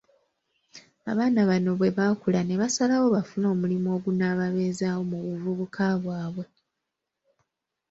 [1.11, 6.45] Abaana bano bwebaakula ne basalawo bafune omulimo ogunababeezaawo mu buvubuka bwabwe.